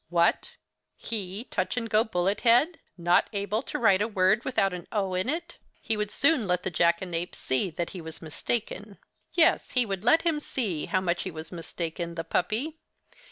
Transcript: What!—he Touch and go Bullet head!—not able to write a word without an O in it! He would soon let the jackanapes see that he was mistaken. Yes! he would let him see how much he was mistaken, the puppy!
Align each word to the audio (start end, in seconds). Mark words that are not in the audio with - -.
What!—he 0.09 1.43
Touch 1.51 1.77
and 1.77 1.87
go 1.87 2.03
Bullet 2.03 2.39
head!—not 2.41 3.29
able 3.33 3.61
to 3.61 3.77
write 3.77 4.01
a 4.01 4.07
word 4.07 4.43
without 4.43 4.73
an 4.73 4.87
O 4.91 5.13
in 5.13 5.29
it! 5.29 5.59
He 5.79 5.95
would 5.95 6.09
soon 6.09 6.47
let 6.47 6.63
the 6.63 6.71
jackanapes 6.71 7.37
see 7.37 7.69
that 7.69 7.91
he 7.91 8.01
was 8.01 8.19
mistaken. 8.19 8.97
Yes! 9.33 9.73
he 9.73 9.85
would 9.85 10.03
let 10.03 10.23
him 10.23 10.39
see 10.39 10.87
how 10.87 11.01
much 11.01 11.21
he 11.21 11.29
was 11.29 11.51
mistaken, 11.51 12.15
the 12.15 12.23
puppy! 12.23 12.79